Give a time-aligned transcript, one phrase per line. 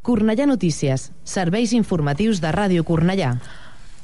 [0.00, 3.34] Cornellà Notícies, serveis informatius de Ràdio Cornellà.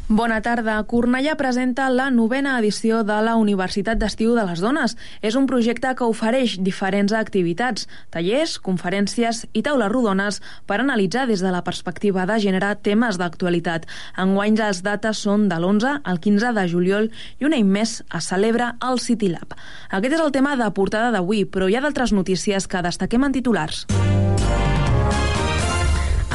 [0.06, 0.74] Bona tarda.
[0.86, 4.92] Cornellà presenta la novena edició de la Universitat d'Estiu de les Dones.
[5.24, 11.40] És un projecte que ofereix diferents activitats, tallers, conferències i taules rodones per analitzar des
[11.40, 13.88] de la perspectiva de gènere temes d'actualitat.
[14.20, 17.10] Enguany les dates són de l'11 al 15 de juliol
[17.40, 19.56] i un any més es celebra el City Lab.
[19.90, 23.40] Aquest és el tema de portada d'avui, però hi ha d'altres notícies que destaquem en
[23.40, 23.86] titulars.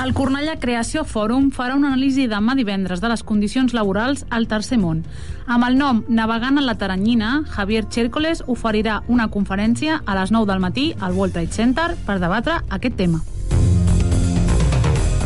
[0.02, 4.80] El Cornellà Creació Fòrum farà una anàlisi demà divendres de les condicions laborals al Tercer
[4.82, 5.04] Món.
[5.46, 10.50] Amb el nom Navegant a la Taranyina, Javier Chércoles oferirà una conferència a les 9
[10.50, 13.22] del matí al World Trade Center per debatre aquest tema.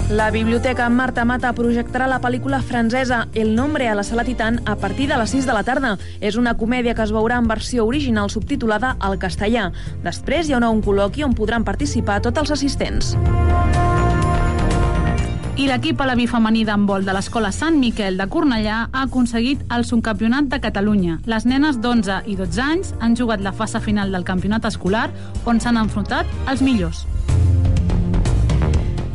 [0.09, 4.75] La Biblioteca Marta Mata projectarà la pel·lícula francesa El nombre a la sala Titan a
[4.75, 5.95] partir de les 6 de la tarda.
[6.19, 9.71] És una comèdia que es veurà en versió original subtitulada al castellà.
[10.03, 13.15] Després hi haurà un col·loqui on podran participar tots els assistents.
[15.55, 19.85] I l'equip a la femení d'handbol de l'Escola Sant Miquel de Cornellà ha aconseguit el
[19.87, 21.21] subcampionat de Catalunya.
[21.31, 25.05] Les nenes d'11 i 12 anys han jugat la fase final del campionat escolar
[25.45, 27.05] on s'han enfrontat els millors.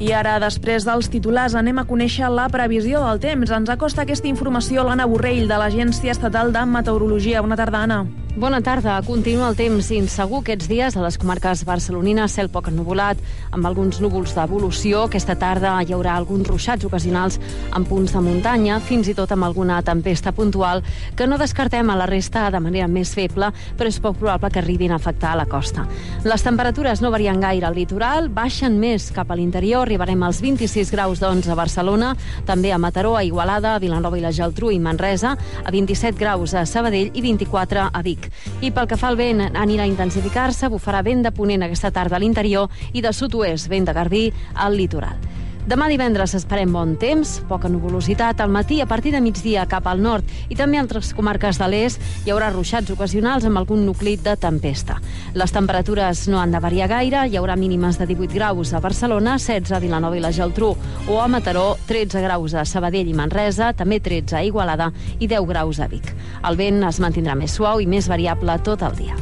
[0.00, 3.52] I ara, després dels titulars, anem a conèixer la previsió del temps.
[3.52, 7.44] Ens acosta aquesta informació l'Anna Borrell, de l'Agència Estatal de Meteorologia.
[7.44, 8.19] Bona tarda, Anna.
[8.36, 9.00] Bona tarda.
[9.02, 13.18] Continua el temps insegur aquests dies a les comarques barcelonines, cel poc ennubulat,
[13.50, 15.00] amb alguns núvols d'evolució.
[15.08, 17.40] Aquesta tarda hi haurà alguns ruixats ocasionals
[17.74, 20.84] en punts de muntanya, fins i tot amb alguna tempesta puntual,
[21.18, 24.62] que no descartem a la resta de manera més feble, però és poc probable que
[24.62, 25.88] arribin a afectar a la costa.
[26.22, 30.94] Les temperatures no varien gaire al litoral, baixen més cap a l'interior, arribarem als 26
[30.94, 32.14] graus doncs a Barcelona,
[32.46, 35.34] també a Mataró, a Igualada, a Vilanova i la Geltrú i Manresa,
[35.64, 38.19] a 27 graus a Sabadell i 24 a Vic.
[38.60, 42.18] I pel que fa al vent, anirà a intensificar-se, bufarà vent de ponent aquesta tarda
[42.18, 45.29] a l'interior i de sud-oest, vent de Garbí al litoral.
[45.68, 50.00] Demà divendres esperem bon temps, poca nuvolositat al matí a partir de migdia cap al
[50.00, 54.16] nord i també a altres comarques de l'est hi haurà ruixats ocasionals amb algun nucli
[54.16, 54.96] de tempesta.
[55.36, 59.36] Les temperatures no han de variar gaire, hi haurà mínimes de 18 graus a Barcelona,
[59.38, 60.72] 16 a Vilanova i la Geltrú
[61.06, 65.46] o a Mataró, 13 graus a Sabadell i Manresa, també 13 a Igualada i 10
[65.52, 66.14] graus a Vic.
[66.42, 69.16] El vent es mantindrà més suau i més variable tot el dia.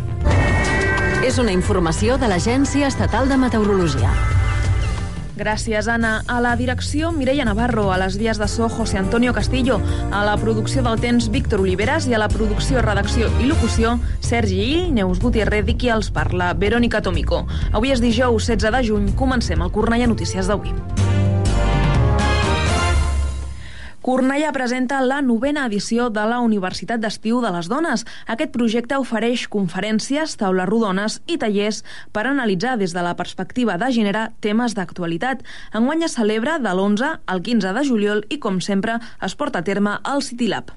[1.26, 4.37] És una informació de l'Agència Estatal de Meteorologia.
[5.38, 6.24] Gràcies, Anna.
[6.26, 7.92] A la direcció, Mireia Navarro.
[7.94, 9.78] A les vies de so, José Antonio Castillo.
[10.10, 12.08] A la producció del temps, Víctor Oliveras.
[12.10, 16.54] I a la producció, redacció i locució, Sergi Ill, Neus Gutiérrez i qui els parla,
[16.58, 17.44] Verónica Tomico.
[17.70, 19.12] Avui és dijous 16 de juny.
[19.14, 20.74] Comencem el Cornellà Notícies d'avui.
[24.08, 28.06] Cornellà presenta la novena edició de la Universitat d'Estiu de les Dones.
[28.32, 31.82] Aquest projecte ofereix conferències, taules rodones i tallers
[32.16, 35.44] per analitzar des de la perspectiva de gènere temes d'actualitat.
[35.76, 39.68] Enguany es celebra de l'11 al 15 de juliol i, com sempre, es porta a
[39.68, 40.72] terme al City Lab.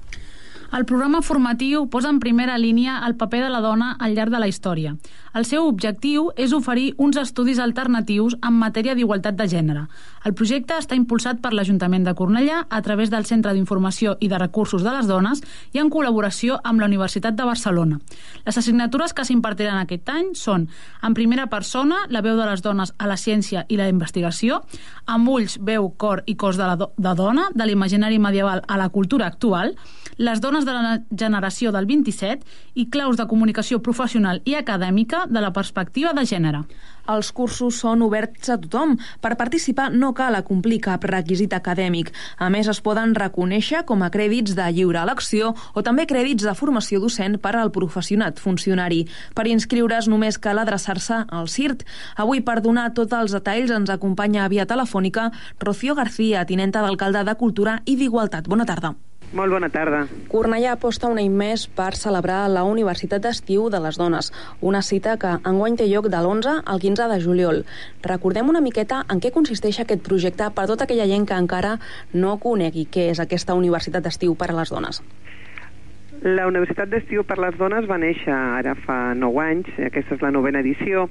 [0.76, 4.44] El programa formatiu posa en primera línia el paper de la dona al llarg de
[4.44, 4.94] la història.
[5.32, 9.86] El seu objectiu és oferir uns estudis alternatius en matèria d'igualtat de gènere.
[10.28, 14.40] El projecte està impulsat per l'Ajuntament de Cornellà a través del Centre d'Informació i de
[14.42, 15.40] Recursos de les Dones
[15.72, 17.96] i en col·laboració amb la Universitat de Barcelona.
[18.44, 20.68] Les assignatures que s'impartiran aquest any són
[21.02, 24.60] en primera persona, la veu de les dones a la ciència i la investigació,
[25.06, 28.76] amb ulls, veu, cor i cos de la do de dona, de l'imaginari medieval a
[28.76, 29.72] la cultura actual,
[30.18, 32.44] les dones de la generació del 27
[32.74, 36.62] i claus de comunicació professional i acadèmica de la perspectiva de gènere.
[37.12, 38.94] Els cursos són oberts a tothom.
[39.20, 42.12] Per participar no cal acomplir cap requisit acadèmic.
[42.38, 46.54] A més, es poden reconèixer com a crèdits de lliure elecció o també crèdits de
[46.54, 49.04] formació docent per al professionat funcionari.
[49.34, 51.86] Per inscriure's només cal adreçar-se al CIRT.
[52.16, 55.30] Avui, per donar tots els detalls, ens acompanya a via telefònica
[55.60, 58.46] Rocío García, tinenta d'alcalde de Cultura i d'Igualtat.
[58.46, 58.94] Bona tarda.
[59.32, 60.02] Molt bona tarda.
[60.28, 64.28] Cornellà aposta un any més per celebrar la Universitat d'Estiu de les Dones,
[64.60, 67.62] una cita que enguany té lloc de l'11 al 15 de juliol.
[68.04, 71.78] Recordem una miqueta en què consisteix aquest projecte per tota aquella gent que encara
[72.12, 75.00] no conegui què és aquesta Universitat d'Estiu per a les dones.
[76.22, 80.20] La Universitat d'Estiu per a les Dones va néixer ara fa 9 anys, aquesta és
[80.22, 81.08] la novena edició,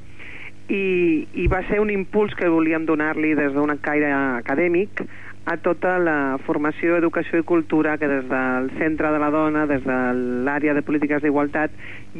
[0.71, 5.03] i, i va ser un impuls que volíem donar-li des d'un caire acadèmic
[5.51, 9.83] a tota la formació, educació i cultura que des del Centre de la Dona, des
[9.83, 9.99] de
[10.45, 11.73] l'àrea de polítiques d'igualtat,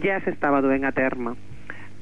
[0.04, 1.36] ja s'estava duent a terme.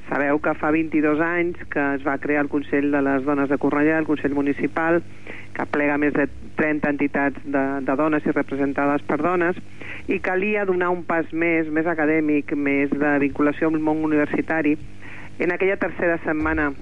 [0.10, 3.60] Sabeu que fa 22 anys que es va crear el Consell de les Dones de
[3.62, 5.04] Cornellà, el Consell Municipal,
[5.54, 6.26] que plega més de
[6.58, 9.60] 30 entitats de, de dones i representades per dones,
[10.08, 14.78] i calia donar un pas més, més acadèmic, més de vinculació amb el món universitari,
[15.40, 16.74] en aquella tercera setmana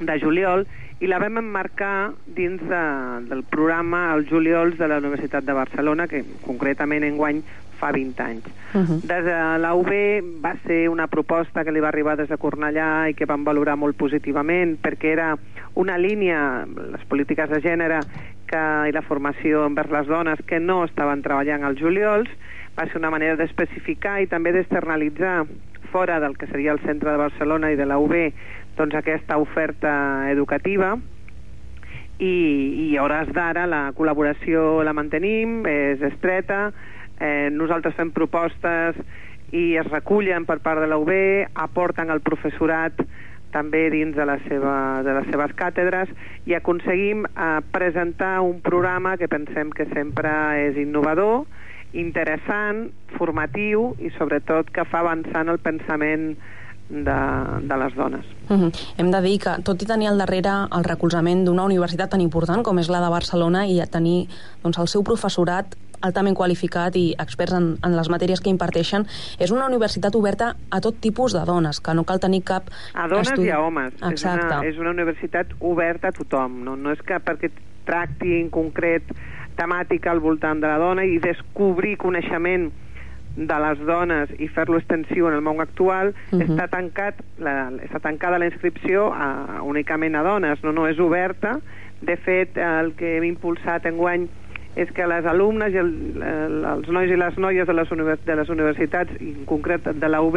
[0.00, 0.66] de juliol
[1.00, 2.82] i la vam emmarcar dins de,
[3.30, 7.42] del programa Els Juliols de la Universitat de Barcelona, que concretament enguany
[7.78, 8.46] fa 20 anys.
[8.74, 9.00] Uh -huh.
[9.06, 9.90] Des de la UB
[10.42, 13.76] va ser una proposta que li va arribar des de Cornellà i que vam valorar
[13.76, 15.38] molt positivament perquè era
[15.74, 18.00] una línia, les polítiques de gènere
[18.46, 22.28] que, i la formació envers les dones que no estaven treballant als juliols,
[22.76, 25.46] va ser una manera d'especificar i també d'externalitzar
[25.92, 28.14] fora del que seria el centre de Barcelona i de la UB
[28.78, 30.96] doncs aquesta oferta educativa.
[32.18, 32.34] I,
[32.88, 36.72] i a hores d'ara la col·laboració la mantenim, és estreta,
[37.20, 38.98] eh, nosaltres fem propostes
[39.54, 41.12] i es recullen per part de la UB,
[41.54, 42.98] aporten al professorat
[43.52, 44.74] també dins de, la seva,
[45.06, 46.10] de les seves càtedres
[46.46, 50.32] i aconseguim eh, presentar un programa que pensem que sempre
[50.66, 51.46] és innovador,
[51.92, 56.36] interessant, formatiu i sobretot que fa avançant el pensament
[56.88, 57.16] de,
[57.68, 58.26] de les dones.
[58.48, 58.72] Uh -huh.
[58.96, 62.62] Hem de dir que, tot i tenir al darrere el recolzament d'una universitat tan important
[62.62, 64.28] com és la de Barcelona i tenir
[64.62, 69.06] doncs, el seu professorat altament qualificat i experts en, en les matèries que imparteixen,
[69.38, 72.70] és una universitat oberta a tot tipus de dones, que no cal tenir cap...
[72.94, 73.48] A dones estudi...
[73.48, 73.94] i a homes.
[74.02, 74.46] Exacte.
[74.46, 77.50] És una, és una universitat oberta a tothom, no, no és que perquè
[77.88, 79.02] tracti en concret
[79.58, 82.70] temàtica al voltant de la dona i descobrir coneixement
[83.38, 86.46] de les dones i fer-lo extensiu en el món actual, uh -huh.
[86.46, 91.60] està, tancat la, està tancada la inscripció a, únicament a dones, no, no és oberta.
[92.00, 94.28] De fet, el que hem impulsat en guany
[94.76, 98.24] és que les alumnes i el, el, els nois i les noies de les, univers,
[98.24, 100.36] de les universitats, i en concret de la UB,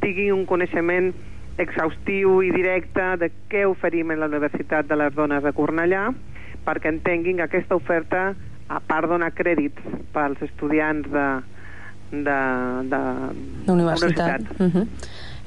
[0.00, 1.12] tinguin un coneixement
[1.58, 6.08] exhaustiu i directe de què oferim en la Universitat de les Dones de Cornellà,
[6.66, 8.34] perquè entenguin que aquesta oferta,
[8.70, 9.82] a part donar crèdits
[10.14, 11.26] pels estudiants de,
[12.12, 12.38] de,
[12.92, 13.02] de,
[13.66, 14.40] de universitat.
[14.58, 14.86] Uh -huh.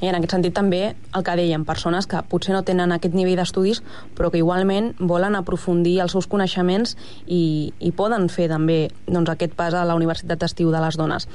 [0.01, 3.37] I en aquest sentit també el que dèiem, persones que potser no tenen aquest nivell
[3.39, 3.83] d'estudis
[4.17, 9.53] però que igualment volen aprofundir els seus coneixements i, i poden fer també doncs, aquest
[9.55, 11.27] pas a la Universitat d'Estiu de les Dones.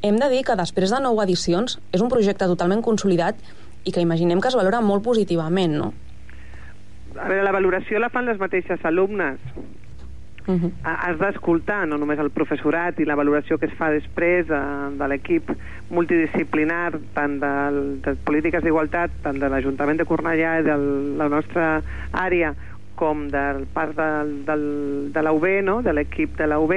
[0.00, 3.34] Hem de dir que després de nou edicions és un projecte totalment consolidat
[3.84, 5.92] i que imaginem que es valora molt positivament, no?
[7.18, 9.40] A veure, la valoració la fan les mateixes alumnes.
[10.48, 10.72] Uh -huh.
[10.82, 14.60] Has d'escoltar no només el professorat i la valoració que es fa després de,
[14.96, 15.50] de l'equip
[15.90, 17.54] multidisciplinar, tant de,
[18.00, 20.76] de polítiques d'igualtat, tant de l'Ajuntament de Cornellà i de
[21.18, 21.82] la nostra
[22.12, 22.54] àrea,
[22.94, 25.82] com del part del, del, de la UB, no?
[25.82, 26.72] de l'equip de la UB,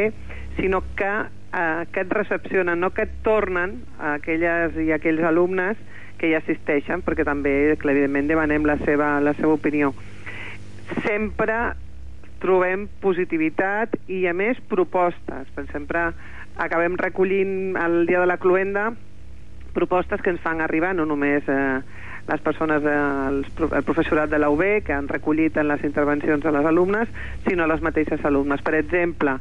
[0.60, 1.14] sinó que,
[1.54, 5.78] eh, que et recepcionen, no que et tornen a aquelles i aquells alumnes
[6.18, 9.94] que hi assisteixen, perquè també, evidentment, demanem la seva, la seva opinió.
[11.06, 11.74] Sempre
[12.42, 15.48] trobem positivitat i, a més, propostes.
[15.56, 16.10] Per sempre
[16.58, 18.92] acabem recollint el dia de la cluenda
[19.72, 21.80] propostes que ens fan arribar, no només eh,
[22.28, 22.98] les persones, eh,
[23.30, 23.42] el,
[23.72, 27.10] el professorat de la UB, que han recollit en les intervencions de les alumnes,
[27.48, 28.62] sinó les mateixes alumnes.
[28.62, 29.38] Per exemple,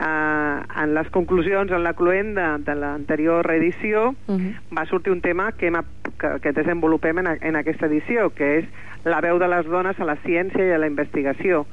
[0.00, 4.54] eh, en les conclusions, en la cluenda de l'anterior edició, uh -huh.
[4.76, 5.76] va sortir un tema que, hem,
[6.20, 10.08] que, que desenvolupem en, en aquesta edició, que és la veu de les dones a
[10.08, 11.64] la ciència i a la investigació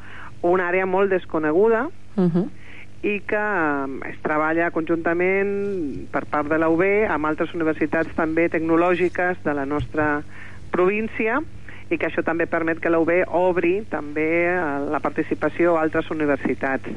[0.41, 2.49] una àrea molt desconeguda uh -huh.
[3.01, 8.49] i que eh, es treballa conjuntament per part de la UB amb altres universitats també
[8.49, 10.23] tecnològiques de la nostra
[10.71, 11.41] província
[11.89, 16.11] i que això també permet que la UB obri també eh, la participació a altres
[16.11, 16.89] universitats.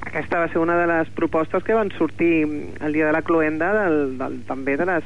[0.00, 2.46] Aquesta va ser una de les propostes que van sortir
[2.80, 5.04] el dia de la cloenda del, del, també de les,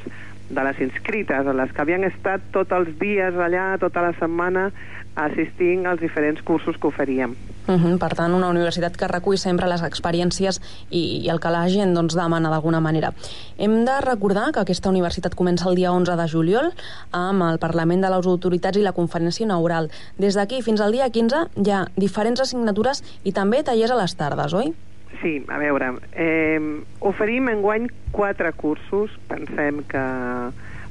[0.51, 4.71] de les inscrites, les que havien estat tots els dies allà, tota la setmana,
[5.15, 7.35] assistint als diferents cursos que oferíem.
[7.67, 10.61] Uh -huh, per tant, una universitat que recull sempre les experiències
[10.91, 13.15] i, i el que la gent doncs, demana d'alguna manera.
[13.57, 16.73] Hem de recordar que aquesta universitat comença el dia 11 de juliol
[17.13, 19.91] amb el Parlament de les Autoritats i la conferència inaugural.
[20.19, 24.17] Des d'aquí fins al dia 15 hi ha diferents assignatures i també tallers a les
[24.17, 24.75] tardes, oi?
[25.23, 26.61] Sí, a veure, eh,
[27.01, 30.05] oferim enguany quatre cursos, pensem que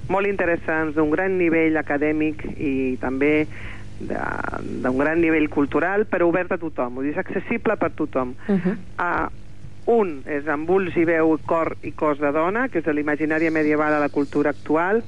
[0.10, 3.48] molt interessants, d'un gran nivell acadèmic i també
[4.04, 8.36] d'un gran nivell cultural, però obert a tothom, vull dir, és accessible per tothom.
[8.48, 8.76] Uh -huh.
[9.00, 9.30] uh,
[9.86, 13.52] un és amb ulls i veu, cor i cos de dona, que és de l'imaginària
[13.52, 15.04] medieval a la cultura actual.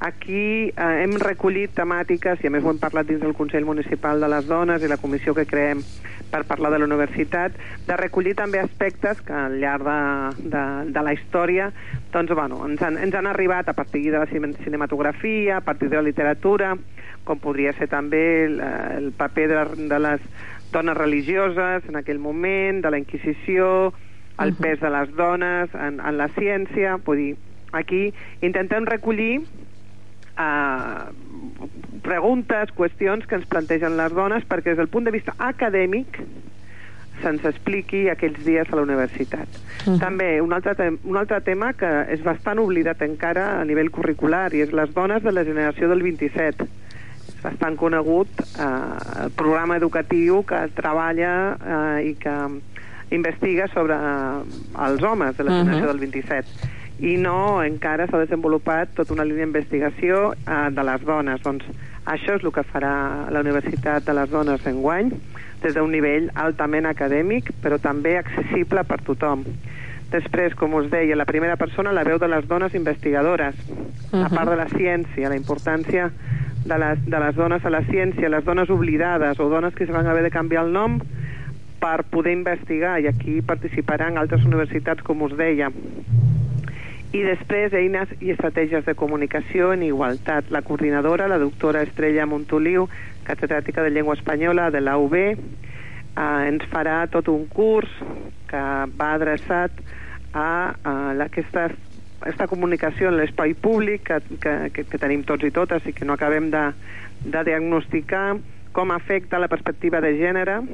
[0.00, 4.22] Aquí eh, hem recollit temàtiques, i a més ho hem parlat dins del Consell Municipal
[4.22, 5.82] de les Dones i la comissió que creem
[6.30, 10.64] per parlar de la universitat, de recollir també aspectes que al llarg de, de,
[10.96, 11.68] de la història
[12.14, 16.00] doncs, bueno, ens, han, ens han arribat a partir de la cinematografia, a partir de
[16.00, 16.72] la literatura,
[17.28, 18.58] com podria ser també el,
[18.96, 20.28] el paper de, de les
[20.72, 23.92] dones religioses en aquell moment, de la Inquisició,
[24.40, 27.32] el pes de les dones en, en la ciència, vull dir,
[27.76, 28.06] aquí
[28.40, 29.42] intentem recollir
[30.38, 36.20] eh, preguntes, qüestions que ens plantegen les dones perquè des del punt de vista acadèmic
[37.20, 39.48] se'ns expliqui aquells dies a la universitat.
[39.48, 39.98] Uh -huh.
[40.00, 44.60] També un altre, un altre tema que és bastant oblidat encara a nivell curricular i
[44.62, 46.64] és les dones de la generació del 27.
[47.28, 52.36] És bastant conegut eh, el programa educatiu que treballa eh, i que
[53.10, 55.92] investiga sobre eh, els homes de la generació uh -huh.
[55.92, 61.40] del 27 i no encara s'ha desenvolupat tota una línia d'investigació eh, de les dones.
[61.42, 61.64] Doncs
[62.04, 62.92] això és el que farà
[63.32, 65.12] la Universitat de les Dones en guany,
[65.62, 69.44] des d'un nivell altament acadèmic, però també accessible per tothom.
[70.10, 73.76] Després, com us deia, la primera persona, la veu de les dones investigadores, uh
[74.10, 74.26] -huh.
[74.26, 76.10] a part de la ciència, la importància
[76.64, 79.92] de les, de les dones a la ciència, les dones oblidades o dones que se
[79.92, 81.00] van haver de canviar el nom
[81.80, 85.70] per poder investigar, i aquí participaran altres universitats, com us deia.
[87.10, 90.50] I després, eines i estratègies de comunicació en igualtat.
[90.54, 92.86] La coordinadora, la doctora Estrella Montoliu,
[93.26, 95.34] catedràtica de llengua espanyola de la UB, eh,
[96.46, 97.90] ens farà tot un curs
[98.50, 98.62] que
[98.94, 99.74] va adreçat
[100.32, 100.94] a, a
[101.26, 101.66] aquesta,
[102.20, 106.06] aquesta comunicació en l'espai públic que, que, que, que tenim tots i totes i que
[106.06, 106.64] no acabem de,
[107.26, 108.38] de diagnosticar
[108.72, 110.66] com afecta la perspectiva de gènere uh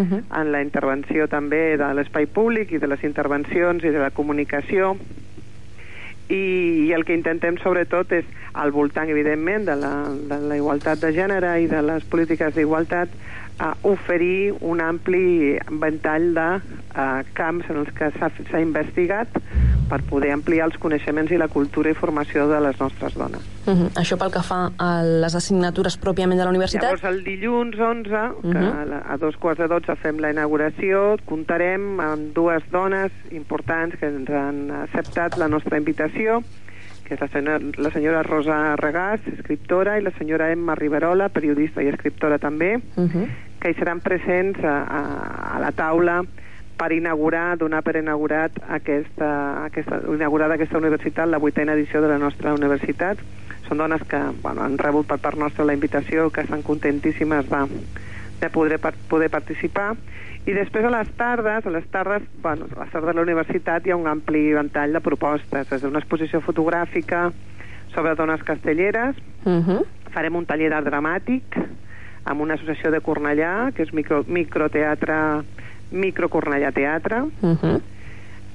[0.00, 0.22] -huh.
[0.40, 4.96] en la intervenció també de l'espai públic i de les intervencions i de la comunicació
[6.28, 9.92] i, i el que intentem sobretot és al voltant evidentment de la,
[10.30, 13.14] de la igualtat de gènere i de les polítiques d'igualtat
[13.58, 19.28] a oferir un ampli ventall de uh, camps en els que s'ha investigat
[19.90, 23.42] per poder ampliar els coneixements i la cultura i formació de les nostres dones.
[23.66, 23.90] Uh -huh.
[24.00, 26.82] Això pel que fa a les assignatures pròpiament de la universitat?
[26.82, 28.52] Llavors, el dilluns 11, uh -huh.
[28.52, 34.06] que a dos quarts de 12 fem la inauguració, comptarem amb dues dones importants que
[34.06, 36.42] ens han acceptat la nostra invitació,
[37.12, 41.82] que és la senyora, la senyora Rosa Regàs, escriptora, i la senyora Emma Riverola, periodista
[41.82, 43.26] i escriptora també, uh -huh.
[43.60, 46.22] que hi seran presents a, a, a la taula
[46.76, 52.18] per inaugurar, donar per inaugurat aquesta, aquesta, inaugurada aquesta universitat, la vuitena edició de la
[52.18, 53.18] nostra universitat.
[53.68, 57.66] Són dones que bueno, han rebut per part nostra la invitació, que estan contentíssimes de,
[58.40, 59.96] de poder, poder participar.
[60.46, 63.86] I després a les tardes, a les tardes, bueno, a les tardes de la universitat
[63.86, 67.28] hi ha un ampli ventall de propostes, des d'una exposició fotogràfica
[67.94, 69.84] sobre dones castelleres, uh -huh.
[70.10, 71.44] farem un taller d'art dramàtic
[72.24, 75.42] amb una associació de Cornellà, que és micro, microteatre
[75.92, 77.22] Micro Cornellà Teatre.
[77.22, 77.80] Uh -huh.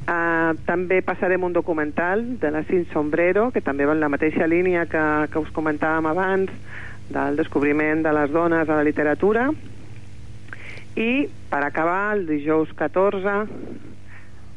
[0.08, 4.48] Uh, també passarem un documental de la Sin Sombrero, que també va en la mateixa
[4.48, 6.50] línia que, que us comentàvem abans,
[7.10, 9.52] del descobriment de les dones a la literatura.
[10.98, 13.46] I, per acabar, el dijous 14,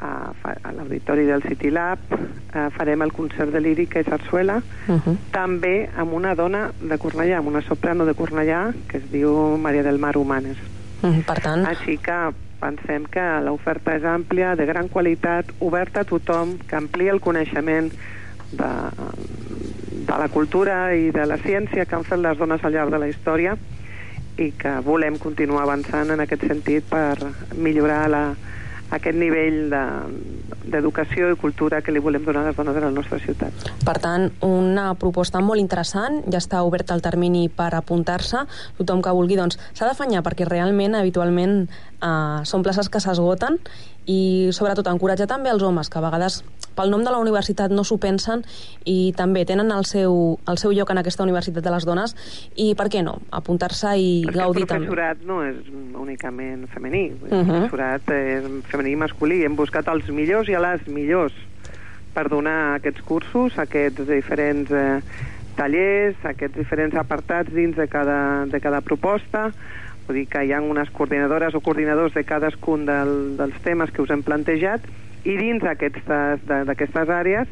[0.00, 4.96] a, a l'auditori del City Lab, uh, farem el concert de lírica i sarsuela, uh
[4.96, 5.16] -huh.
[5.32, 9.82] també amb una dona de Cornellà, amb una soprano de Cornellà, que es diu Maria
[9.82, 10.56] del Mar Humanes.
[11.02, 11.24] Uh -huh.
[11.24, 11.66] Per tant...
[11.66, 17.12] Així que pensem que l'oferta és àmplia, de gran qualitat, oberta a tothom, que amplia
[17.12, 17.92] el coneixement
[18.52, 18.72] de,
[20.06, 22.98] de la cultura i de la ciència que han fet les dones al llarg de
[22.98, 23.56] la història
[24.40, 27.16] i que volem continuar avançant en aquest sentit per
[27.56, 28.22] millorar la,
[28.90, 32.90] aquest nivell d'educació de, i cultura que li volem donar a les dones de la
[32.94, 33.70] nostra ciutat.
[33.86, 38.44] Per tant, una proposta molt interessant, ja està obert el termini per apuntar-se,
[38.80, 43.60] tothom que vulgui doncs s'ha d'afanyar perquè realment habitualment eh, són places que s'esgoten
[44.10, 46.42] i sobretot encoratjar també els homes que a vegades
[46.80, 48.44] pel nom de la universitat no s'ho pensen
[48.88, 52.16] i també tenen el seu, el seu lloc en aquesta universitat de les dones
[52.56, 54.88] i per què no, apuntar-se i Perquè gaudir també.
[54.88, 55.32] el professorat també.
[55.32, 57.38] no és únicament femení, uh -huh.
[57.38, 61.34] el professorat és femení i masculí, hem buscat els millors i a les millors
[62.14, 65.00] per donar aquests cursos, aquests diferents eh,
[65.56, 69.52] tallers, aquests diferents apartats dins de cada, de cada proposta,
[70.06, 74.02] vull dir que hi ha unes coordinadores o coordinadors de cadascun del, dels temes que
[74.02, 74.86] us hem plantejat
[75.24, 77.50] i dins d'aquestes àrees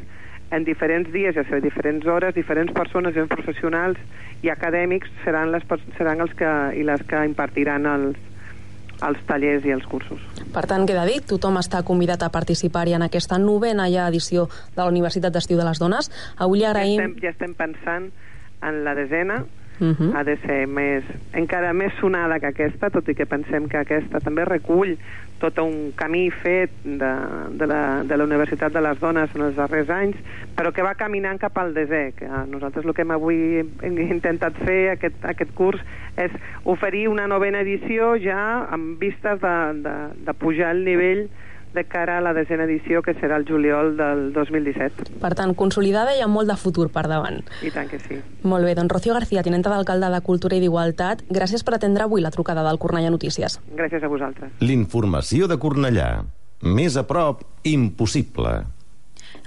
[0.51, 3.99] en diferents dies, ja sé, diferents hores, diferents persones, diferents professionals
[4.41, 5.65] i acadèmics seran, les,
[5.97, 8.17] seran els que, i les que impartiran els,
[9.05, 10.23] els tallers i els cursos.
[10.53, 14.81] Per tant, queda dit, tothom està convidat a participar-hi en aquesta novena ja edició de
[14.81, 16.09] la Universitat d'Estiu de les Dones.
[16.37, 16.97] Avui agraïm...
[16.97, 18.09] Ja estem, ja estem pensant
[18.65, 19.43] en la desena,
[19.79, 20.15] uh -huh.
[20.15, 24.19] ha de ser més, encara més sonada que aquesta, tot i que pensem que aquesta
[24.19, 24.97] també recull
[25.39, 27.11] tot un camí fet de,
[27.55, 30.15] de, la, de la Universitat de les Dones en els darrers anys,
[30.55, 31.73] però que va caminant cap al.
[31.79, 35.79] Que nosaltres el que hem avui hem intentat fer aquest, aquest curs
[36.17, 36.31] és
[36.65, 39.55] oferir una novena edició ja amb vistes de,
[39.85, 39.95] de,
[40.25, 41.29] de pujar el nivell
[41.73, 45.19] de cara a la desena edició, que serà el juliol del 2017.
[45.21, 47.43] Per tant, consolidada i amb molt de futur per davant.
[47.65, 48.19] I tant que sí.
[48.43, 52.25] Molt bé, doncs Rocío García, tinenta d'alcalde de Cultura i d'Igualtat, gràcies per atendre avui
[52.25, 53.59] la trucada del Cornellà Notícies.
[53.77, 54.51] Gràcies a vosaltres.
[54.59, 56.09] L'informació de Cornellà.
[56.65, 58.65] Més a prop, impossible.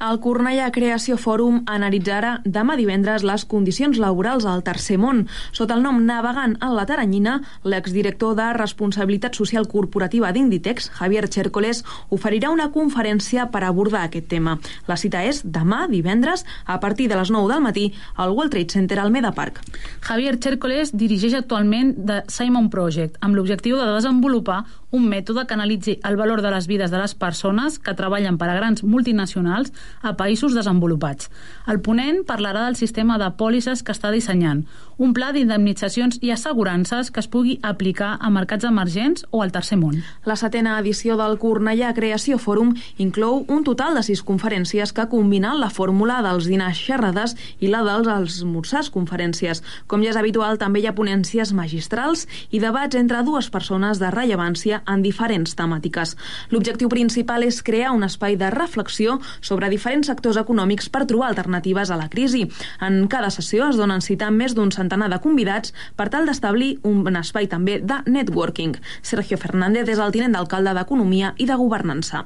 [0.02, 5.20] El Cornellà Creació Fòrum analitzarà demà divendres les condicions laborals al Tercer Món.
[5.54, 11.84] Sota el nom Navegant en la Taranyina, l'exdirector de Responsabilitat Social Corporativa d'Inditex, Javier Chércoles,
[12.10, 14.56] oferirà una conferència per abordar aquest tema.
[14.90, 18.74] La cita és demà, divendres, a partir de les 9 del matí, al World Trade
[18.74, 19.62] Center Almeda Park.
[20.02, 25.96] Javier Chércoles dirigeix actualment The Simon Project, amb l'objectiu de desenvolupar un mètode que analitzi
[26.04, 29.72] el valor de les vides de les persones que treballen per a grans multinacionals
[30.02, 31.30] a països desenvolupats.
[31.66, 34.66] El ponent parlarà del sistema de pòlisses que està dissenyant,
[35.02, 39.78] un pla d'indemnitzacions i assegurances que es pugui aplicar a mercats emergents o al tercer
[39.80, 40.02] món.
[40.28, 45.58] La setena edició del Cornellà Creació Fòrum inclou un total de sis conferències que combinen
[45.58, 49.64] la fórmula dels dinars xerrades i la dels esmorzars conferències.
[49.88, 54.12] Com ja és habitual, també hi ha ponències magistrals i debats entre dues persones de
[54.12, 56.16] rellevància en diferents temàtiques.
[56.50, 61.90] L'objectiu principal és crear un espai de reflexió sobre diferents sectors econòmics per trobar alternatives
[61.90, 62.44] a la crisi.
[62.80, 67.16] En cada sessió es donen cita més d'un centenar de convidats per tal d'establir un
[67.16, 68.76] espai també de networking.
[69.02, 72.24] Sergio Fernández és el tinent d'alcalde d'Economia i de Governança.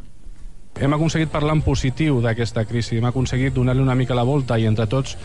[0.77, 4.67] Hem aconseguit parlar en positiu d'aquesta crisi, hem aconseguit donar-li una mica la volta i
[4.69, 5.17] entre tots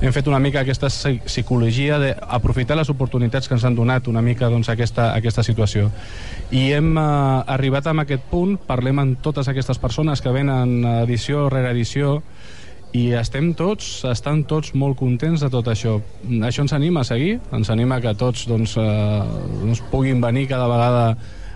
[0.00, 0.88] hem fet una mica aquesta
[1.26, 5.90] psicologia d'aprofitar les oportunitats que ens han donat una mica doncs, aquesta, aquesta situació.
[6.50, 7.02] I hem eh,
[7.56, 12.20] arribat a aquest punt, parlem amb totes aquestes persones que venen edició rere edició
[12.96, 15.98] i estem tots, estan tots molt contents de tot això.
[16.42, 19.20] Això ens anima a seguir, ens anima que tots doncs, eh,
[19.60, 21.04] doncs puguin venir cada vegada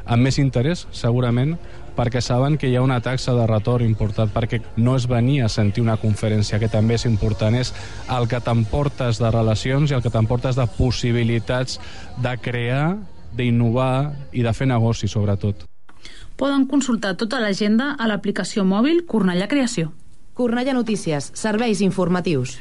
[0.04, 1.56] amb més interès, segurament,
[1.96, 5.50] perquè saben que hi ha una taxa de retorn important, perquè no és venir a
[5.52, 7.72] sentir una conferència, que també és important, és
[8.10, 11.80] el que t'emportes de relacions i el que t'emportes de possibilitats
[12.22, 12.96] de crear,
[13.34, 15.66] d'innovar i de fer negoci, sobretot.
[16.36, 19.92] Poden consultar tota l'agenda a l'aplicació mòbil Cornellà Creació.
[20.34, 22.56] Cornellà Notícies, serveis informatius.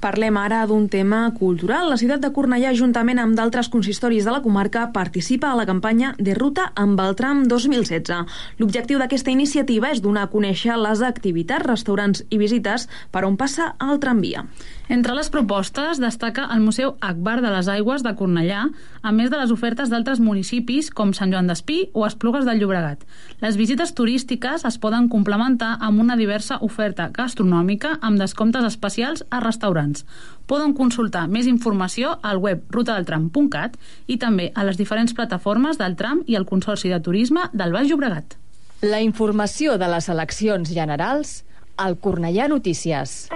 [0.00, 1.88] Parlem ara d'un tema cultural.
[1.88, 6.12] La ciutat de Cornellà, juntament amb d'altres consistoris de la comarca, participa a la campanya
[6.18, 8.36] de ruta amb el tram 2016.
[8.60, 13.72] L'objectiu d'aquesta iniciativa és donar a conèixer les activitats, restaurants i visites per on passa
[13.80, 14.44] el tramvia.
[14.88, 18.68] Entre les propostes destaca el Museu Akbar de les Aigües de Cornellà,
[19.02, 23.02] a més de les ofertes d'altres municipis com Sant Joan d'Espí o Esplugues del Llobregat.
[23.42, 29.40] Les visites turístiques es poden complementar amb una diversa oferta gastronòmica amb descomptes especials a
[29.42, 30.06] restaurants.
[30.46, 33.74] Poden consultar més informació al web rutadeltram.cat
[34.06, 37.90] i també a les diferents plataformes del tram i el Consorci de Turisme del Baix
[37.90, 38.38] Llobregat.
[38.86, 41.40] La informació de les eleccions generals
[41.76, 43.26] al Cornellà Notícies.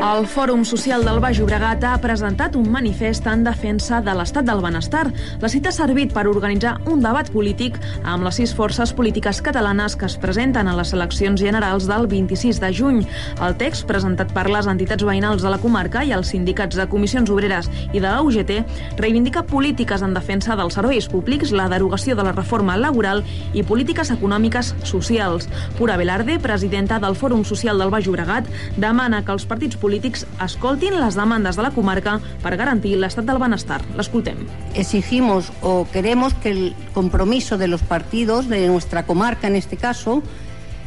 [0.00, 4.62] El Fòrum Social del Baix Llobregat ha presentat un manifest en defensa de l'estat del
[4.64, 5.02] benestar.
[5.42, 7.76] La cita ha servit per organitzar un debat polític
[8.08, 12.62] amb les sis forces polítiques catalanes que es presenten a les eleccions generals del 26
[12.62, 13.02] de juny.
[13.44, 17.28] El text, presentat per les entitats veïnals de la comarca i els sindicats de comissions
[17.28, 18.56] obreres i de la UGT,
[18.96, 23.20] reivindica polítiques en defensa dels serveis públics, la derogació de la reforma laboral
[23.52, 25.50] i polítiques econòmiques socials.
[25.76, 28.48] Pura Velarde, presidenta del Fòrum Social del Baix Llobregat,
[28.80, 33.26] demana que els partits polítics polítics escoltin les demandes de la comarca per garantir l'estat
[33.26, 33.80] del benestar.
[33.98, 34.46] L'escoltem.
[34.78, 40.22] Exigimos o queremos que el compromiso de los partidos, de nuestra comarca en este caso,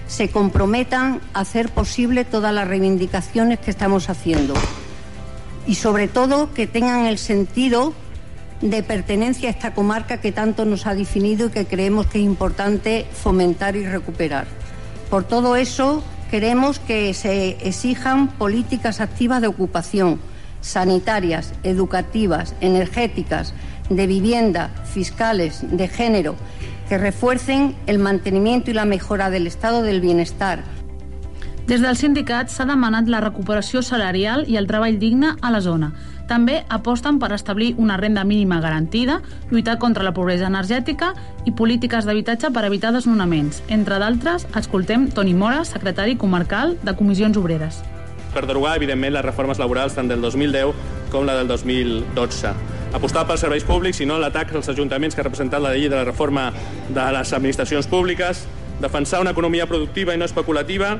[0.08, 4.54] se comprometan a hacer posible todas las reivindicaciones que estamos haciendo.
[5.68, 7.94] Y sobre todo que tengan el sentido
[8.62, 12.26] de pertenencia a esta comarca que tanto nos ha definido y que creemos que es
[12.26, 14.48] importante fomentar y recuperar.
[15.10, 20.20] Por todo eso, queremos que se exijan políticas activas de ocupación,
[20.62, 23.54] sanitarias, educativas, energéticas,
[23.92, 26.36] de vivienda, fiscales, de género,
[26.90, 30.64] que refuercen el mantenimiento y la mejora del estado del bienestar.
[31.68, 35.94] Des del sindicat s'ha demanat la recuperació salarial i el treball digne a la zona,
[36.28, 41.14] també aposten per establir una renda mínima garantida, lluitar contra la pobresa energètica
[41.46, 43.64] i polítiques d'habitatge per evitar desnonaments.
[43.68, 47.82] Entre d'altres, escoltem Toni Mora, secretari comarcal de Comissions Obreres.
[48.34, 50.74] Per derogar, evidentment, les reformes laborals tant del 2010
[51.12, 52.54] com la del 2012
[52.94, 55.98] apostar pels serveis públics i no l'atac als ajuntaments que ha representat la llei de
[55.98, 56.52] la reforma
[56.94, 58.46] de les administracions públiques,
[58.82, 61.00] defensar una economia productiva i no especulativa,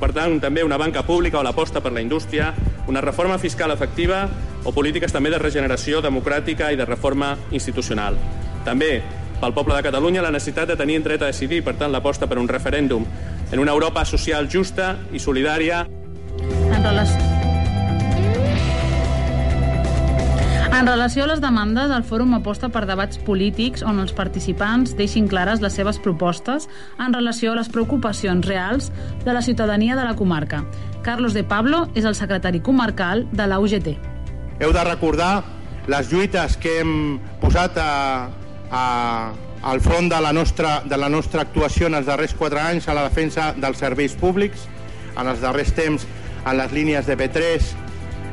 [0.00, 2.52] per tant, també una banca pública o l'aposta per la indústria,
[2.88, 4.26] una reforma fiscal efectiva
[4.66, 8.18] o polítiques també de regeneració democràtica i de reforma institucional.
[8.66, 8.98] També
[9.40, 12.40] pel poble de Catalunya la necessitat de tenir dret a decidir, per tant l'aposta per
[12.40, 13.04] un referèndum
[13.52, 15.84] en una Europa social justa i solidària.
[16.72, 17.32] En relació...
[20.76, 25.28] En relació a les demandes, el fòrum aposta per debats polítics on els participants deixin
[25.30, 26.66] clares les seves propostes
[27.00, 28.90] en relació a les preocupacions reals
[29.24, 30.66] de la ciutadania de la comarca.
[31.06, 34.15] Carlos de Pablo és el secretari comarcal de la UGT.
[34.60, 35.44] Heu de recordar
[35.86, 36.92] les lluites que hem
[37.42, 37.90] posat a,
[38.70, 38.84] a,
[39.62, 42.96] al front de la, nostra, de la nostra actuació en els darrers quatre anys a
[42.96, 44.66] la defensa dels serveis públics,
[45.16, 46.06] en els darrers temps
[46.46, 47.68] en les línies de P3,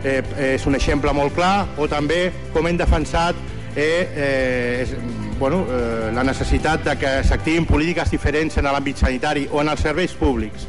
[0.04, 0.22] eh,
[0.54, 3.36] és un exemple molt clar, o també com hem defensat
[3.76, 4.96] eh, eh, és,
[5.40, 9.84] bueno, eh, la necessitat de que s'activin polítiques diferents en l'àmbit sanitari o en els
[9.84, 10.68] serveis públics.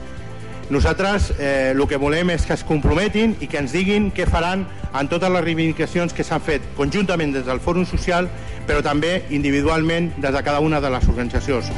[0.75, 4.65] Nosaltres eh, el que volem és que es comprometin i que ens diguin què faran
[4.91, 8.27] en totes les reivindicacions que s'han fet conjuntament des del Fòrum Social,
[8.67, 11.71] però també individualment des de cada una de les organitzacions.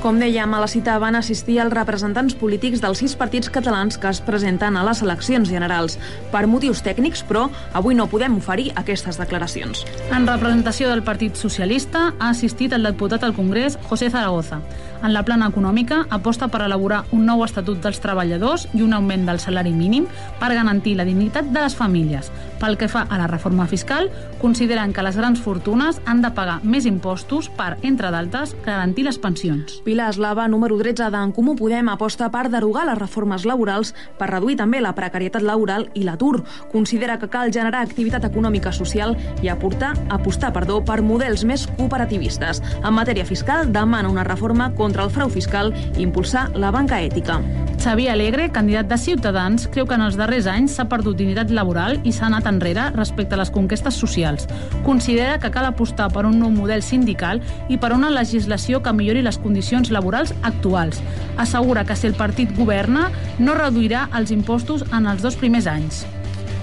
[0.00, 4.08] Com dèiem, a la cita van assistir els representants polítics dels sis partits catalans que
[4.08, 5.98] es presenten a les eleccions generals.
[6.32, 9.82] Per motius tècnics, però, avui no podem oferir aquestes declaracions.
[10.08, 14.62] En representació del Partit Socialista ha assistit el diputat al Congrés José Zaragoza.
[15.02, 19.24] En la plana econòmica aposta per elaborar un nou estatut dels treballadors i un augment
[19.24, 20.04] del salari mínim
[20.38, 22.28] per garantir la dignitat de les famílies.
[22.60, 24.10] Pel que fa a la reforma fiscal,
[24.40, 29.16] consideren que les grans fortunes han de pagar més impostos per, entre d'altres, garantir les
[29.18, 29.78] pensions.
[29.86, 34.58] Pilar Eslava, número 13 d'en Comú Podem, aposta per derogar les reformes laborals per reduir
[34.60, 36.42] també la precarietat laboral i l'atur.
[36.72, 42.60] Considera que cal generar activitat econòmica social i aportar, apostar perdó, per models més cooperativistes.
[42.84, 47.38] En matèria fiscal, demana una reforma contra el frau fiscal i impulsar la banca ètica.
[47.80, 51.96] Xavier Alegre, candidat de Ciutadans, creu que en els darrers anys s'ha perdut dignitat laboral
[52.04, 54.44] i s'ha anat enrere respecte a les conquestes socials.
[54.84, 57.40] Considera que cal apostar per un nou model sindical
[57.72, 61.00] i per una legislació que millori les condicions laborals actuals.
[61.38, 66.04] Assegura que si el partit governa, no reduirà els impostos en els dos primers anys.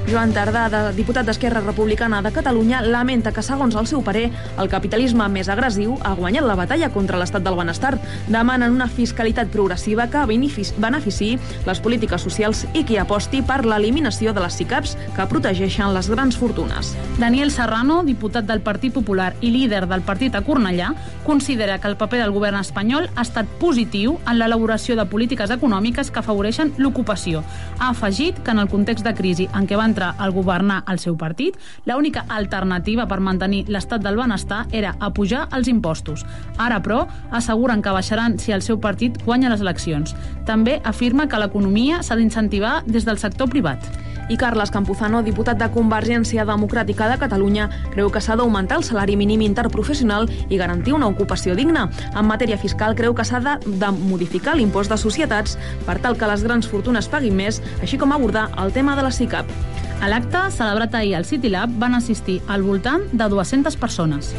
[0.08, 4.70] Joan Tardà, de diputat d'Esquerra Republicana de Catalunya, lamenta que, segons el seu parer, el
[4.72, 7.98] capitalisme més agressiu ha guanyat la batalla contra l'estat del benestar.
[8.32, 11.34] Demanen una fiscalitat progressiva que benefici
[11.68, 16.40] les polítiques socials i que aposti per l'eliminació de les SICAPs que protegeixen les grans
[16.40, 16.94] fortunes.
[17.20, 20.94] Daniel Serrano, diputat del Partit Popular i líder del partit a Cornellà,
[21.26, 26.16] considera que el paper del govern espanyol ha estat positiu en l'elaboració de polítiques econòmiques
[26.16, 27.44] que afavoreixen l'ocupació.
[27.80, 31.00] Ha afegit que en el context de crisi en què van entrar al governar el
[31.00, 36.26] seu partit, l'única alternativa per mantenir l'estat del benestar era apujar els impostos.
[36.58, 40.14] Ara, però, asseguren que baixaran si el seu partit guanya les eleccions.
[40.46, 43.82] També afirma que l'economia s'ha d'incentivar des del sector privat.
[44.30, 49.16] I Carles Campuzano, diputat de Convergència Democràtica de Catalunya, creu que s'ha d'augmentar el salari
[49.16, 51.88] mínim interprofessional i garantir una ocupació digna.
[52.12, 55.58] En matèria fiscal, creu que s'ha de, de modificar l'impost de societats
[55.88, 59.16] per tal que les grans fortunes paguin més, així com abordar el tema de la
[59.16, 59.87] SICAP.
[59.98, 64.36] A l'acte, celebrat ahir al City Lab, van assistir al voltant de 200 persones.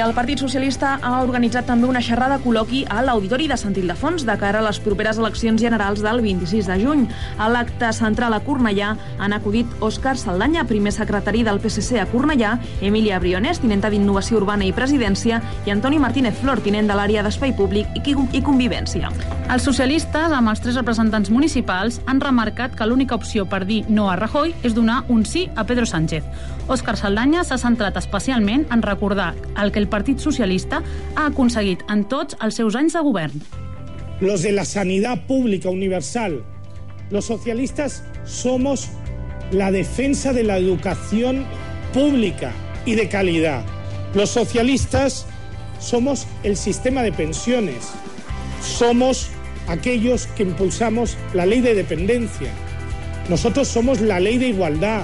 [0.00, 4.36] El Partit Socialista ha organitzat també una xerrada col·loqui a l'Auditori de Sant Ildefons de
[4.40, 7.02] cara a les properes eleccions generals del 26 de juny.
[7.36, 12.54] A l'acte central a Cornellà han acudit Òscar Saldanya, primer secretari del PSC a Cornellà,
[12.80, 17.52] Emília Briones, tinenta d'Innovació Urbana i Presidència, i Antoni Martínez Flor, tinent de l'àrea d'Espai
[17.58, 19.12] Públic i Convivència.
[19.50, 24.08] Els socialistes, amb els tres representants municipals, han remarcat que l'única opció per dir no
[24.08, 26.24] a Rajoy és donar un sí a Pedro Sánchez.
[26.70, 30.78] Òscar Saldanya s'ha centrat especialment en recordar el que el Partit Socialista
[31.16, 33.40] ha aconseguit en tots els seus anys de govern.
[34.20, 36.44] Los de la sanidad pública universal.
[37.10, 38.86] Los socialistas somos
[39.50, 41.44] la defensa de la educación
[41.92, 42.52] pública
[42.86, 43.64] y de calidad.
[44.14, 45.26] Los socialistas
[45.80, 47.88] somos el sistema de pensiones.
[48.62, 49.28] Somos
[49.66, 52.52] aquellos que impulsamos la ley de dependencia.
[53.28, 55.02] Nosotros somos la ley de igualdad,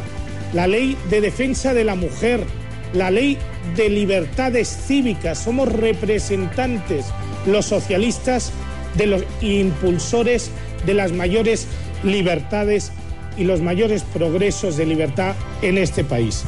[0.53, 2.45] la ley de defensa de la mujer,
[2.93, 3.39] la ley
[3.77, 7.07] de libertades cívicas, somos representantes,
[7.47, 8.53] los socialistas,
[8.97, 10.51] de los impulsores
[10.87, 11.67] de las mayores
[12.03, 12.93] libertades
[13.37, 16.45] y los mayores progresos de libertad en este país.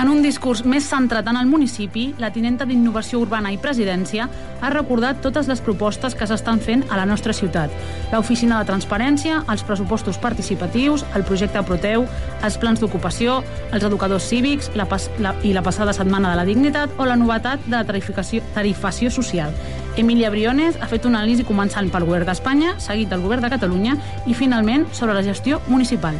[0.00, 4.28] En un discurs més centrat municipi, la tinenta d'Innovació Urbana i Presidència
[4.60, 7.72] ha recordat totes les propostes que s'estan fent a la nostra ciutat.
[8.12, 12.06] L'oficina de transparència, els pressupostos participatius, el projecte Proteu,
[12.44, 13.42] els plans d'ocupació,
[13.72, 17.18] els educadors cívics la pas la, i la passada setmana de la dignitat o la
[17.18, 19.54] novetat de la tarifació, tarifació social.
[19.98, 23.98] Emilia Briones ha fet una anàlisi començant pel govern d'Espanya, seguit del govern de Catalunya
[24.26, 26.18] i finalment sobre la gestió municipal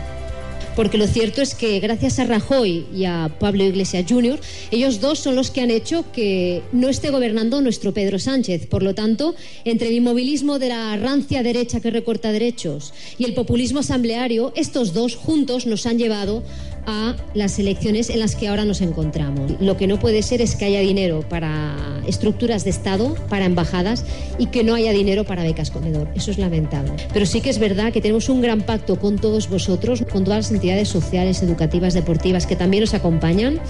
[0.79, 4.39] porque lo cierto es que gracias a Rajoy y a Pablo Iglesias Jr.,
[4.71, 8.69] ellos dos son los que han hecho que no esté gobernando nuestro Pedro Sánchez.
[8.69, 13.35] Por lo tanto, entre el inmovilismo de la rancia derecha que recorta derechos y el
[13.35, 16.45] populismo asambleario, estos dos juntos nos han llevado
[16.89, 19.53] a las elecciones en las que ahora nos encontramos.
[19.61, 24.07] Lo que no puede ser es que haya dinero para estructuras de Estado, para embajadas
[24.39, 26.09] y que no haya dinero para becas comedor.
[26.15, 26.93] Eso es lamentable.
[27.13, 30.47] Pero sí que es verdad que tenemos un gran pacto con todos vosotros, con todas
[30.47, 33.61] las entidades sociales, educativas, deportivas que también nos acompañan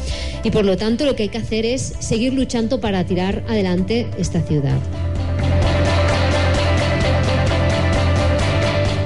[0.42, 4.08] y por lo tanto lo que hay que hacer es seguir luchando para tirar adelante
[4.18, 4.78] esta ciudad.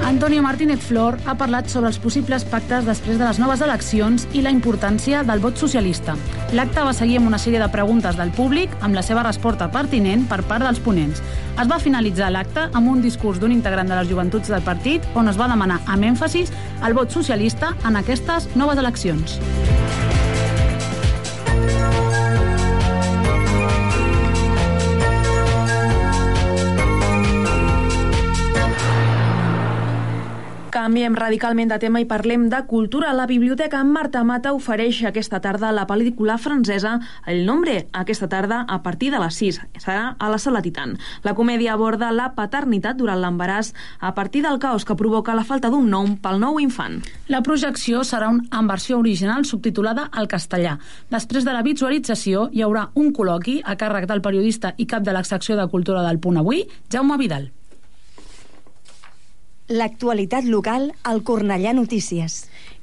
[0.03, 4.45] Antonio Martínez Flor ha parlat sobre els possibles pactes després de les noves eleccions i
[4.45, 6.15] la importància del vot socialista.
[6.53, 10.27] L'acte va seguir amb una sèrie de preguntes del públic amb la seva resposta pertinent
[10.29, 11.23] per part dels ponents.
[11.57, 15.33] Es va finalitzar l'acte amb un discurs d'un integrant de les joventuts del partit on
[15.33, 16.53] es va demanar amb èmfasis
[16.85, 19.39] el vot socialista en aquestes noves eleccions.
[30.83, 33.13] Canviem radicalment de tema i parlem de cultura.
[33.15, 38.81] La Biblioteca Marta Mata ofereix aquesta tarda la pel·lícula francesa El Nombre, aquesta tarda a
[38.83, 39.61] partir de les 6.
[39.79, 40.97] Serà a la Sala Titan.
[41.23, 45.71] La comèdia aborda la paternitat durant l'embaràs a partir del caos que provoca la falta
[45.71, 46.99] d'un nom pel nou infant.
[47.31, 50.75] La projecció serà en versió original subtitulada al castellà.
[51.07, 55.15] Després de la visualització hi haurà un col·loqui a càrrec del periodista i cap de
[55.15, 57.53] la secció de cultura del Punt Avui, Jaume Vidal.
[59.73, 62.33] L'actualitat local al Cornellà Notícies.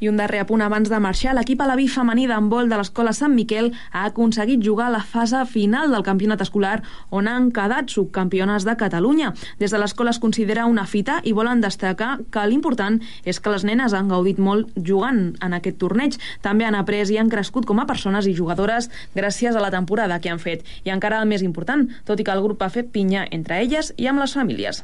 [0.02, 3.30] I un darrer apunt abans de marxar, l'equip a la femení d'handbol de l'Escola Sant
[3.36, 8.64] Miquel ha aconseguit jugar a la fase final del campionat escolar on han quedat subcampiones
[8.66, 9.34] de Catalunya.
[9.60, 13.62] Des de l'escola es considera una fita i volen destacar que l'important és que les
[13.62, 16.18] nenes han gaudit molt jugant en aquest torneig.
[16.42, 20.18] També han après i han crescut com a persones i jugadores gràcies a la temporada
[20.18, 20.66] que han fet.
[20.82, 23.94] I encara el més important, tot i que el grup ha fet pinya entre elles
[23.96, 24.82] i amb les famílies.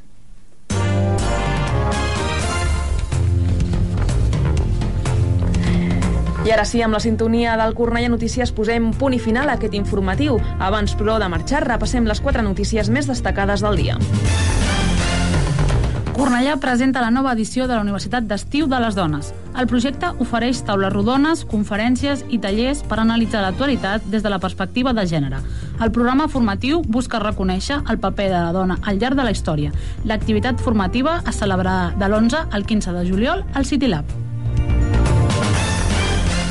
[6.47, 9.73] I ara sí, amb la sintonia del Cornellà Notícies posem punt i final a aquest
[9.75, 10.37] informatiu.
[10.63, 13.97] Abans, però, de marxar, repassem les quatre notícies més destacades del dia.
[16.15, 19.33] Cornellà presenta la nova edició de la Universitat d'Estiu de les Dones.
[19.59, 24.95] El projecte ofereix taules rodones, conferències i tallers per analitzar l'actualitat des de la perspectiva
[24.95, 25.43] de gènere.
[25.83, 29.75] El programa formatiu busca reconèixer el paper de la dona al llarg de la història.
[30.05, 34.26] L'activitat formativa es celebrarà de l'11 al 15 de juliol al City Lab.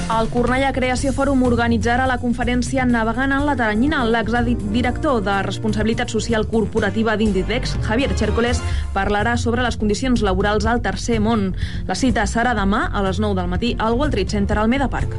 [0.05, 4.03] El Cornellà Creació Fòrum organitzarà la conferència Navegant en la Taranyina.
[4.05, 8.61] L'exdirector de Responsabilitat Social Corporativa d'Inditex, Javier Chércoles,
[8.93, 11.55] parlarà sobre les condicions laborals al tercer món.
[11.89, 14.91] La cita serà demà a les 9 del matí al World Trade Center al Meda
[14.93, 15.17] Park.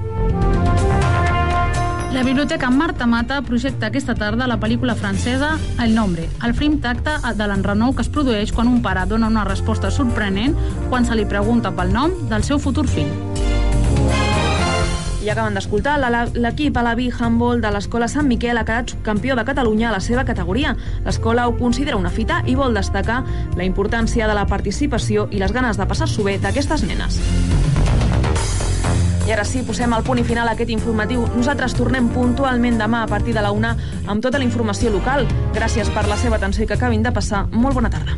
[2.15, 7.19] La Biblioteca Marta Mata projecta aquesta tarda la pel·lícula francesa El Nombre, el film tacte
[7.35, 10.55] de l'enrenou que es produeix quan un pare dona una resposta sorprenent
[10.89, 13.26] quan se li pregunta pel nom del seu futur fill.
[15.27, 15.97] I acaben d'escoltar,
[16.39, 19.99] l'equip a la Handball de l'Escola Sant Miquel ha quedat subcampió de Catalunya a la
[19.99, 20.77] seva categoria.
[21.05, 23.25] L'escola ho considera una fita i vol destacar
[23.57, 27.19] la importància de la participació i les ganes de passar-s'ho bé d'aquestes nenes.
[29.27, 31.27] I ara sí, posem el punt i final a aquest informatiu.
[31.35, 33.75] Nosaltres tornem puntualment demà a partir de la una
[34.07, 35.27] amb tota la informació local.
[35.59, 37.49] Gràcies per la seva atenció i que acabin de passar.
[37.51, 38.15] Molt bona tarda.